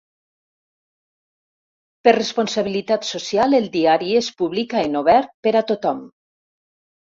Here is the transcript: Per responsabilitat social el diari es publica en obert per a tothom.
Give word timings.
Per 2.07 2.13
responsabilitat 2.17 3.07
social 3.11 3.59
el 3.59 3.69
diari 3.77 4.11
es 4.23 4.33
publica 4.43 4.85
en 4.89 4.99
obert 5.05 5.33
per 5.49 5.57
a 5.63 5.65
tothom. 5.71 6.05